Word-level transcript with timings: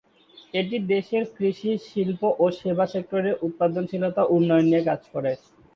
এটি 0.53 0.77
দেশের 0.91 1.23
কৃষি, 1.35 1.71
শিল্প 1.87 2.21
ও 2.39 2.55
সেবা 2.59 2.85
সেক্টরে 2.93 3.31
উৎপাদনশীলতা 3.47 4.23
উন্নয়ন 4.35 4.65
নিয়ে 4.65 4.83
কাজ 4.89 5.01
করে। 5.13 5.31